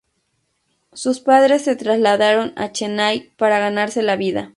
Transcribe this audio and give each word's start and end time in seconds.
Sus 0.93 1.19
padres 1.19 1.61
se 1.61 1.75
trasladaron 1.75 2.53
a 2.55 2.71
Chennai 2.71 3.29
para 3.37 3.59
ganarse 3.59 4.01
la 4.01 4.15
vida. 4.15 4.49